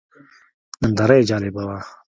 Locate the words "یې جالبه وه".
1.19-1.77